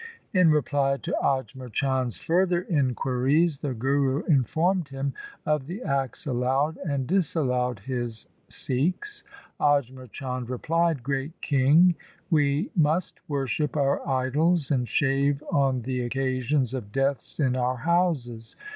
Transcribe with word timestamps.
In 0.33 0.49
reply 0.49 0.97
to 0.97 1.15
Ajmer 1.23 1.71
Chand' 1.71 2.07
s 2.07 2.17
further 2.17 2.61
inquiries, 2.63 3.59
the 3.59 3.75
Guru 3.75 4.23
informed 4.23 4.87
him 4.87 5.13
of 5.45 5.67
the 5.67 5.83
acts 5.83 6.25
allowed 6.25 6.77
and 6.77 7.05
disallowed 7.05 7.81
his 7.81 8.25
Sikhs. 8.49 9.23
Ajmer 9.59 10.11
Chand 10.11 10.49
replied,' 10.49 11.03
Great 11.03 11.39
king, 11.39 11.93
we 12.31 12.71
must 12.75 13.19
worship 13.29 13.77
our 13.77 14.01
idols 14.09 14.71
and 14.71 14.89
shave 14.89 15.43
on 15.51 15.83
the 15.83 16.01
occasions 16.01 16.73
of 16.73 16.91
deaths 16.91 17.39
in 17.39 17.55
our 17.55 17.77
houses. 17.77 18.55